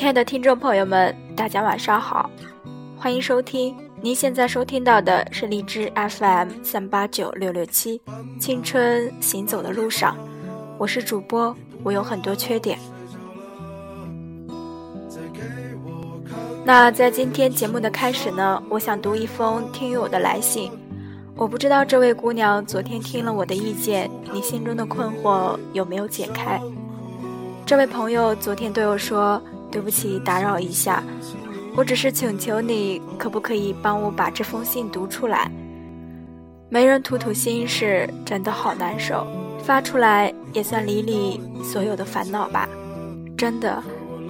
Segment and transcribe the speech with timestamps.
[0.00, 2.30] 亲爱的听众朋友们，大家晚上好，
[2.96, 3.76] 欢迎收听。
[4.00, 8.00] 您现在收听到的是荔枝 FM 三八九六六七，
[8.40, 10.16] 青春行走的路上，
[10.78, 12.78] 我是主播，我有很多缺点。
[16.64, 20.72] 那在今天节目的开始呢，我想读一封听友的来信。
[21.36, 26.58] 我不知道这位姑娘昨天听了我的意见，你心中的困惑有没有解开？
[27.66, 31.02] 这位朋友昨天对我说：“对不起，打扰一下，
[31.76, 35.50] 我只是请求你，可不可以帮我把这封信读出来？
[36.68, 39.26] 没人吐吐心事，真的好难受，
[39.64, 42.68] 发出来也算理理所有的烦恼吧。
[43.36, 43.82] 真的，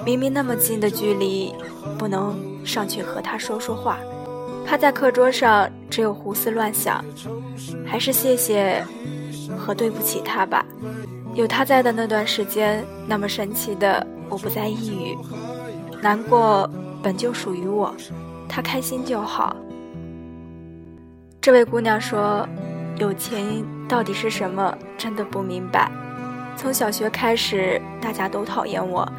[0.04, 1.54] 明明那么近的距离，
[1.98, 3.98] 不能上去和他说说话，
[4.66, 7.04] 趴在课桌上只有胡思乱想，
[7.84, 8.84] 还是谢谢
[9.58, 10.64] 和对不起他吧。”
[11.34, 15.18] 有他在的那段时间，那么神奇的，我不再抑郁，
[16.00, 16.70] 难过
[17.02, 17.92] 本就属于我，
[18.48, 19.54] 他开心就好。
[21.40, 22.48] 这位姑娘说
[22.96, 24.72] ：“友情到底是什么？
[24.96, 25.90] 真的不明白。
[26.56, 29.10] 从小学开始，大家都讨厌我，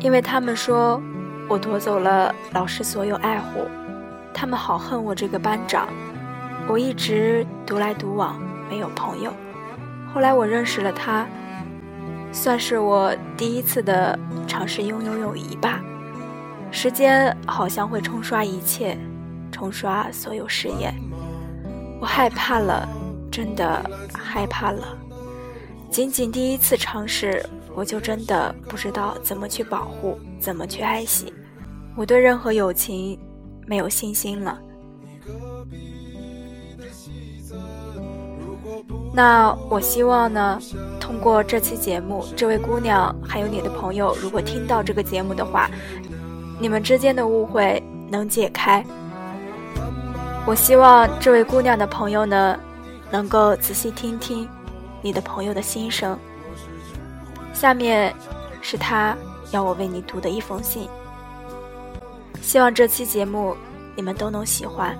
[0.00, 1.00] 因为他们说
[1.48, 3.68] 我夺走了老师所有爱护，
[4.32, 5.86] 他们好恨我这个班长。
[6.66, 9.30] 我一直独来独往，没有朋友。”
[10.14, 11.26] 后来我认识了他，
[12.34, 15.80] 算是我第一次的尝试拥有友谊吧。
[16.72, 18.98] 时间好像会冲刷一切，
[19.52, 20.92] 冲刷所有誓言。
[22.00, 22.86] 我害怕了，
[23.30, 24.98] 真的害怕了。
[25.88, 27.40] 仅仅第一次尝试，
[27.72, 31.32] 我就真的不知道怎么去保护，怎么去爱惜。
[31.96, 33.16] 我对任何友情
[33.64, 34.60] 没有信心了。
[39.16, 40.60] 那我希望呢，
[40.98, 45.70] 通过这期节目，这位姑娘还有你的朋友，如果听到这个节目的话，
[46.58, 47.80] 你们之间的误会
[48.10, 48.84] 能解开。
[50.44, 52.58] 我希望这位姑娘的朋友呢，
[53.08, 54.48] 能够仔细听听
[55.00, 56.18] 你的朋友的心声。
[57.52, 58.12] 下面
[58.60, 59.16] 是他
[59.52, 60.88] 要我为你读的一封信，
[62.42, 63.56] 希望这期节目
[63.94, 64.98] 你们都能喜欢。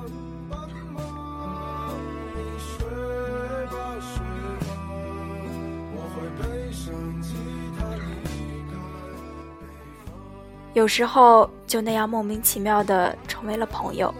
[10.75, 14.12] 有时候就那样莫名其妙的成为了朋友，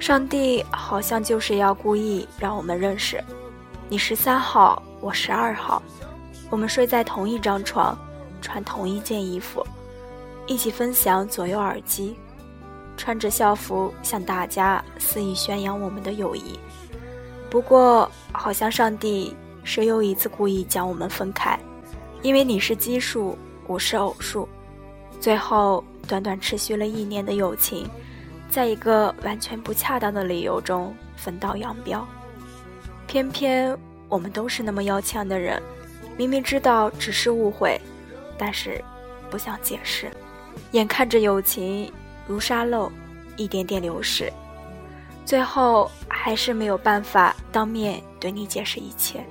[0.00, 3.22] 上帝好像就是要故意让我们认识。
[3.88, 5.80] 你十三号，我十二号，
[6.50, 7.96] 我们睡在同一张床，
[8.42, 9.64] 穿同一件衣服，
[10.48, 12.16] 一起分享左右耳机，
[12.96, 16.58] 穿着校服向大家肆意宣扬我们的友谊。
[17.48, 21.56] 不过，好像上帝是又一次故意将我们分开，
[22.20, 23.38] 因为你是奇数，
[23.68, 24.48] 我是偶数。
[25.20, 27.88] 最后，短短持续了一年的友情，
[28.48, 32.06] 在一个完全不恰当的理由中分道扬镳。
[33.06, 33.76] 偏偏
[34.08, 35.60] 我们都是那么要强的人，
[36.16, 37.80] 明明知道只是误会，
[38.38, 38.82] 但是
[39.28, 40.10] 不想解释。
[40.72, 41.92] 眼看着友情
[42.26, 42.90] 如沙漏，
[43.36, 44.32] 一点点流逝，
[45.24, 49.24] 最后还是没有办法当面对你解释一切。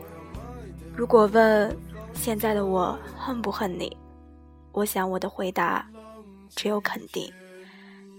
[0.96, 1.75] 如果问
[2.14, 3.96] 现在的我恨不恨你？
[4.77, 5.83] 我想，我的回答
[6.55, 7.33] 只有肯定。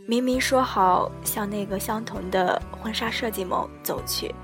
[0.09, 4.35] 明明说好向那个相同的婚纱设计梦走去，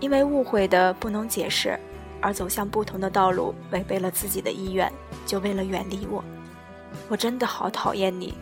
[0.00, 1.78] 因为误会的不能解释，
[2.22, 4.90] 而走向不同的道路，违背了自己的意愿，
[5.26, 6.24] 就为了远离我。
[7.06, 8.32] 我真的好讨厌你。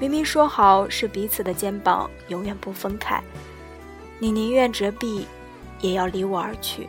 [0.00, 3.22] 明明说好是彼此的肩膀，永远不分开，
[4.18, 5.26] 你宁愿折臂，
[5.82, 6.88] 也要离我而去。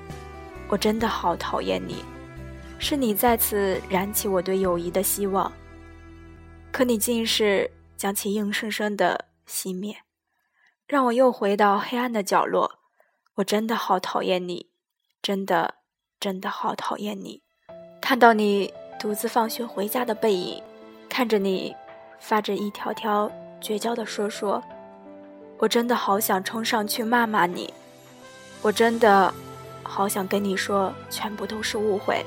[0.69, 1.97] 我真的好讨厌你。
[2.83, 5.49] 是你再次燃起我对友谊的希望，
[6.69, 9.95] 可你竟是将其硬生生的熄灭，
[10.85, 12.79] 让我又回到黑暗的角落。
[13.35, 14.69] 我真的好讨厌你，
[15.21, 15.75] 真的，
[16.19, 17.41] 真的好讨厌你。
[18.01, 20.61] 看到你独自放学回家的背影，
[21.07, 21.73] 看着你
[22.19, 23.31] 发着一条条
[23.61, 24.61] 绝交的说说，
[25.57, 27.73] 我真的好想冲上去骂骂你。
[28.61, 29.33] 我真的
[29.83, 32.21] 好想跟你说，全部都是误会。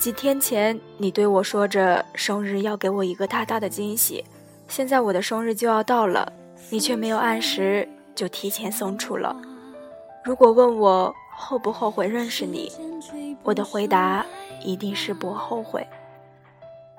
[0.00, 4.24] 几天前，你对我说着生日要给我一个大大的惊喜，
[4.66, 6.32] 现在我的生日就要到了，
[6.70, 9.36] 你却没有按时就提前送出了。
[10.24, 12.72] 如果问我后不后悔认识你，
[13.42, 14.24] 我的回答
[14.64, 15.86] 一定是不后悔。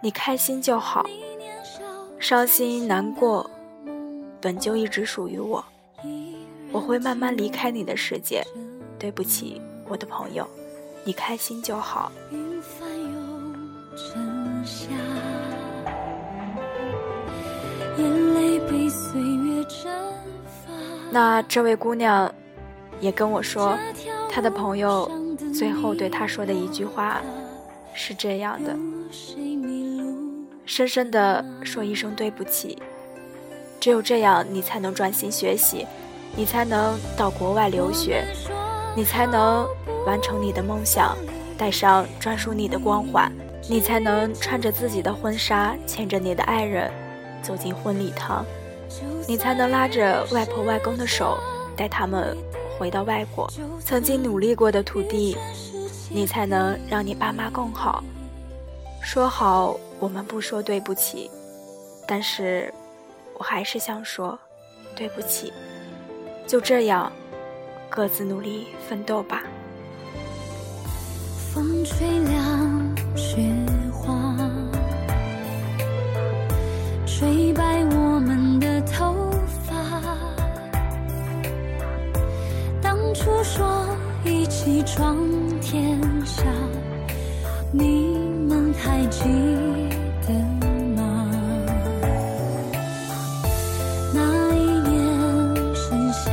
[0.04, 1.04] 你开心就好，
[2.20, 3.50] 伤心难过
[4.40, 5.66] 本就一直属于我，
[6.72, 8.46] 我会慢慢离开你的世界。
[9.00, 10.48] 对不起，我的朋友，
[11.04, 12.12] 你开心就好。
[13.96, 14.88] 沉下。
[21.12, 22.34] 那这位姑娘
[23.02, 23.78] 也跟我说，
[24.30, 25.12] 她的朋友
[25.54, 27.22] 最后对她说的一句话
[27.94, 28.74] 是这样的：
[30.66, 32.82] 深深的说一声对不起，
[33.80, 35.86] 只有这样，你才能专心学习，
[36.34, 38.26] 你才能到国外留学，
[38.96, 39.68] 你才能
[40.06, 41.18] 完成你的梦想，
[41.58, 43.30] 带上专属你的光环，
[43.70, 46.92] 你才能穿着自己的婚纱，牵着你的爱人
[47.42, 48.46] 走进婚礼堂。
[49.28, 51.38] 你才能拉着外婆外公的手，
[51.78, 52.36] 带他们
[52.78, 53.50] 回到外国
[53.80, 55.38] 曾经努力过的土地，
[56.10, 58.04] 你才能让你爸妈更好。
[59.02, 61.32] 说好我们不说对不起，
[62.06, 62.74] 但是
[63.38, 64.38] 我还是想说
[64.96, 65.54] 对不起。
[66.46, 67.10] 就这样，
[67.90, 69.44] 各自努力奋斗吧。
[71.54, 72.71] 风吹凉
[73.16, 73.38] 雪
[73.92, 74.36] 花，
[77.06, 79.14] 吹白我们的头
[79.64, 79.74] 发。
[82.82, 82.98] 当。
[83.14, 83.86] 初说
[84.24, 85.16] 一起闯
[85.60, 86.44] 天下，
[87.72, 88.18] 你
[88.48, 89.30] 们还记
[90.26, 90.34] 得
[90.96, 91.30] 吗？
[94.14, 94.96] 那一年
[95.76, 96.32] 盛夏，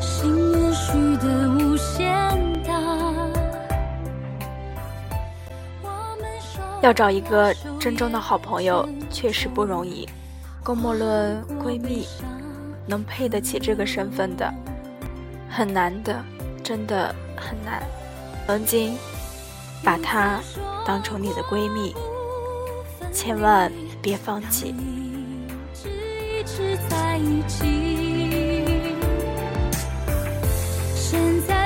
[0.00, 1.39] 心愿许的
[6.82, 10.08] 要找一个真正的好朋友，确实不容易。
[10.62, 12.06] 更莫论闺蜜。
[12.86, 14.52] 能配得起这个身份的，
[15.48, 16.24] 很难的，
[16.60, 17.80] 真的很难。
[18.48, 18.96] 曾经
[19.84, 20.40] 把她
[20.84, 21.94] 当成你的闺蜜，
[23.12, 23.70] 千万
[24.02, 24.74] 别放弃。
[30.96, 31.59] 现在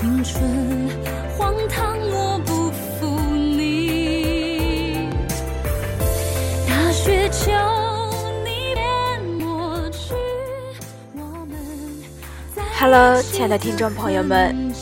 [0.00, 0.40] 青春
[1.36, 2.70] 荒唐，我不
[3.34, 5.08] 你
[12.78, 14.72] Hello，亲爱的听众朋友们，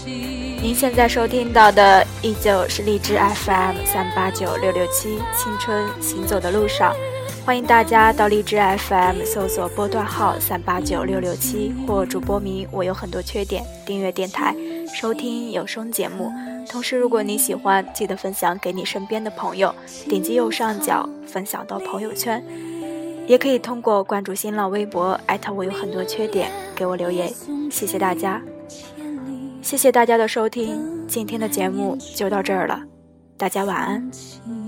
[0.61, 6.95] 您现在收听到的依旧是荔枝 FM 三八九六六七青春行走的路上，
[7.43, 14.55] 欢迎大家到荔枝 FM 搜索波段号三八九六六七或主播名我有很多缺点，订阅电台
[14.95, 16.33] 收听有声节目。
[16.69, 19.75] 同时，如果你喜欢，记得分享给你身边的朋友，
[20.09, 22.43] 点击右上角分享到朋友圈。
[23.27, 27.33] 也可以通过关注新浪微博，艾特我有很多缺点，给我留言。
[27.71, 28.41] 谢谢大家，
[29.61, 32.81] 谢谢大家的收听，今天的节目就到这儿了，
[33.37, 34.66] 大家晚安。